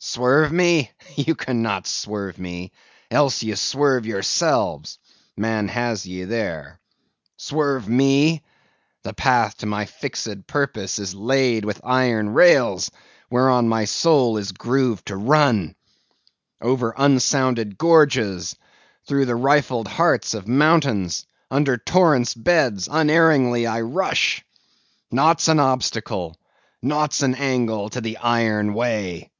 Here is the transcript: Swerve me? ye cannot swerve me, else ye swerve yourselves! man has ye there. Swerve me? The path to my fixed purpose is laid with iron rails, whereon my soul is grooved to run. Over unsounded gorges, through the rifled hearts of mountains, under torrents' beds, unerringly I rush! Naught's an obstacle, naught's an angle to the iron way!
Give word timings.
Swerve 0.00 0.52
me? 0.52 0.90
ye 1.16 1.34
cannot 1.34 1.86
swerve 1.86 2.38
me, 2.38 2.70
else 3.10 3.42
ye 3.42 3.52
swerve 3.54 4.06
yourselves! 4.06 4.98
man 5.36 5.66
has 5.68 6.06
ye 6.06 6.22
there. 6.24 6.80
Swerve 7.36 7.88
me? 7.88 8.42
The 9.02 9.12
path 9.12 9.58
to 9.58 9.66
my 9.66 9.84
fixed 9.84 10.46
purpose 10.46 10.98
is 11.00 11.14
laid 11.16 11.64
with 11.64 11.80
iron 11.84 12.30
rails, 12.30 12.90
whereon 13.28 13.68
my 13.68 13.84
soul 13.84 14.38
is 14.38 14.52
grooved 14.52 15.06
to 15.06 15.16
run. 15.16 15.74
Over 16.60 16.94
unsounded 16.96 17.76
gorges, 17.76 18.56
through 19.06 19.26
the 19.26 19.36
rifled 19.36 19.88
hearts 19.88 20.32
of 20.32 20.48
mountains, 20.48 21.26
under 21.50 21.76
torrents' 21.76 22.34
beds, 22.34 22.88
unerringly 22.90 23.66
I 23.66 23.80
rush! 23.82 24.44
Naught's 25.10 25.48
an 25.48 25.58
obstacle, 25.60 26.36
naught's 26.80 27.20
an 27.22 27.34
angle 27.34 27.90
to 27.90 28.00
the 28.00 28.16
iron 28.18 28.74
way! 28.74 29.32